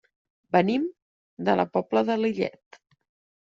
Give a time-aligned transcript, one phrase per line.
[0.57, 0.87] Venim
[1.49, 2.85] de la Pobla de Lillet.